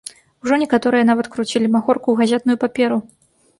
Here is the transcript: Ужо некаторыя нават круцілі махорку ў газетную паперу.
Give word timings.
Ужо 0.45 0.57
некаторыя 0.63 1.03
нават 1.09 1.29
круцілі 1.35 1.71
махорку 1.77 2.03
ў 2.11 2.15
газетную 2.35 2.57
паперу. 2.67 3.01